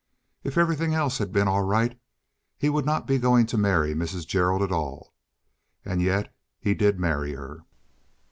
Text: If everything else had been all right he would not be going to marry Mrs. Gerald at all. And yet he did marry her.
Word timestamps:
If 0.43 0.57
everything 0.57 0.95
else 0.95 1.19
had 1.19 1.31
been 1.31 1.47
all 1.47 1.61
right 1.61 1.95
he 2.57 2.69
would 2.71 2.87
not 2.87 3.05
be 3.05 3.19
going 3.19 3.45
to 3.45 3.55
marry 3.55 3.93
Mrs. 3.93 4.25
Gerald 4.25 4.63
at 4.63 4.71
all. 4.71 5.13
And 5.85 6.01
yet 6.01 6.33
he 6.59 6.73
did 6.73 6.99
marry 6.99 7.33
her. 7.35 7.65